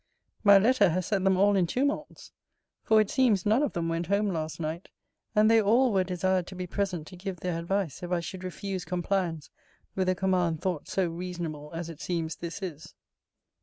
My 0.43 0.57
letter 0.57 0.89
has 0.89 1.05
set 1.05 1.23
them 1.23 1.37
all 1.37 1.55
in 1.55 1.67
tumults: 1.67 2.31
for, 2.81 2.99
it 2.99 3.11
seems, 3.11 3.45
none 3.45 3.61
of 3.61 3.73
them 3.73 3.87
went 3.87 4.07
home 4.07 4.29
last 4.29 4.59
night; 4.59 4.89
and 5.35 5.47
they 5.47 5.61
all 5.61 5.93
were 5.93 6.03
desired 6.03 6.47
to 6.47 6.55
be 6.55 6.65
present 6.65 7.05
to 7.09 7.15
give 7.15 7.41
their 7.41 7.59
advice, 7.59 8.01
if 8.01 8.09
I 8.11 8.19
should 8.19 8.43
refuse 8.43 8.83
compliance 8.83 9.51
with 9.93 10.09
a 10.09 10.15
command 10.15 10.59
thought 10.63 10.87
so 10.87 11.07
reasonable 11.07 11.71
as 11.75 11.87
it 11.87 12.01
seems 12.01 12.37
this 12.37 12.63
is. 12.63 12.95